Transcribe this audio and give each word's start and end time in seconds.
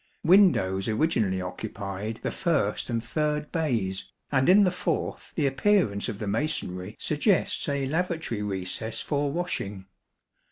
Windows 0.23 0.87
originally 0.87 1.43
occupied 1.43 2.21
the 2.23 2.31
first 2.31 2.89
and 2.89 3.03
third 3.03 3.51
bays, 3.51 4.11
and 4.31 4.49
in 4.49 4.63
the 4.63 4.71
fourth 4.71 5.31
the 5.35 5.45
appearance 5.45 6.09
of 6.09 6.17
the 6.17 6.27
masonry 6.27 6.95
suggests 6.97 7.69
a 7.69 7.85
lavatory 7.85 8.41
recess 8.41 8.99
for 8.99 9.31
washing. 9.31 9.85